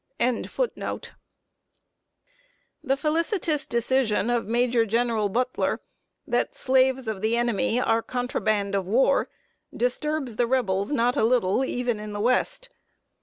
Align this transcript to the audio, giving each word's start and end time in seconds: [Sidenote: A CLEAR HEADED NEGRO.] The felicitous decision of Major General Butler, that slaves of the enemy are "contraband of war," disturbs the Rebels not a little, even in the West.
[Sidenote: 0.19 0.45
A 0.47 0.49
CLEAR 0.49 0.63
HEADED 0.63 0.77
NEGRO.] 0.77 0.99
The 2.85 2.97
felicitous 2.97 3.67
decision 3.67 4.29
of 4.31 4.47
Major 4.47 4.83
General 4.87 5.29
Butler, 5.29 5.79
that 6.25 6.55
slaves 6.55 7.07
of 7.07 7.21
the 7.21 7.37
enemy 7.37 7.79
are 7.79 8.01
"contraband 8.01 8.73
of 8.73 8.87
war," 8.87 9.29
disturbs 9.71 10.37
the 10.37 10.47
Rebels 10.47 10.91
not 10.91 11.15
a 11.17 11.23
little, 11.23 11.63
even 11.63 11.99
in 11.99 12.13
the 12.13 12.19
West. 12.19 12.69